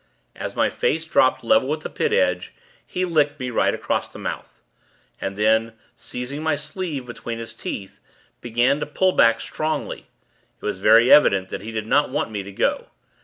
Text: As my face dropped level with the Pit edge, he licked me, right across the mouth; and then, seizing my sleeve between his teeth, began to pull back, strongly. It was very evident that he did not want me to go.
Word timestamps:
As 0.35 0.55
my 0.55 0.71
face 0.71 1.05
dropped 1.05 1.43
level 1.43 1.69
with 1.69 1.81
the 1.81 1.89
Pit 1.91 2.11
edge, 2.11 2.55
he 2.87 3.05
licked 3.05 3.39
me, 3.39 3.51
right 3.51 3.71
across 3.75 4.09
the 4.09 4.17
mouth; 4.17 4.59
and 5.21 5.37
then, 5.37 5.73
seizing 5.95 6.41
my 6.41 6.55
sleeve 6.55 7.05
between 7.05 7.37
his 7.37 7.53
teeth, 7.53 7.99
began 8.41 8.79
to 8.79 8.87
pull 8.87 9.11
back, 9.11 9.39
strongly. 9.39 10.07
It 10.59 10.65
was 10.65 10.79
very 10.79 11.11
evident 11.13 11.49
that 11.49 11.61
he 11.61 11.71
did 11.71 11.85
not 11.85 12.09
want 12.09 12.31
me 12.31 12.41
to 12.41 12.51
go. 12.51 12.87